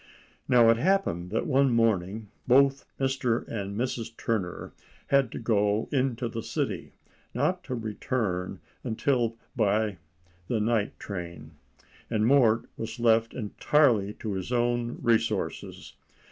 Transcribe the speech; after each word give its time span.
Now 0.47 0.71
it 0.71 0.77
happened 0.77 1.29
that 1.29 1.45
one 1.45 1.71
morning 1.71 2.29
both 2.47 2.85
Mr. 2.99 3.47
and 3.47 3.77
Mrs. 3.79 4.17
Turner 4.17 4.73
had 5.09 5.31
to 5.31 5.37
go 5.37 5.89
into 5.91 6.27
the 6.27 6.41
city, 6.41 6.93
not 7.35 7.63
to 7.65 7.75
return 7.75 8.59
until 8.83 9.35
by 9.55 9.97
the 10.47 10.59
night 10.59 10.99
train, 10.99 11.51
and 12.09 12.25
Mort 12.25 12.65
was 12.77 12.99
left 12.99 13.35
entirely 13.35 14.13
to 14.13 14.33
his 14.33 14.51
own 14.51 14.97
resources. 15.03 15.93